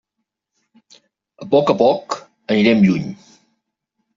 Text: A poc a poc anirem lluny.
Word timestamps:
A 1.45 1.47
poc 1.53 1.71
a 1.73 1.77
poc 1.83 2.17
anirem 2.57 2.85
lluny. 2.87 3.07